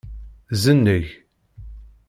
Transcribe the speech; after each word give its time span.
Zenneg. 0.61 1.07